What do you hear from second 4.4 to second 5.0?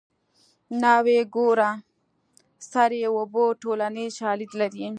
لري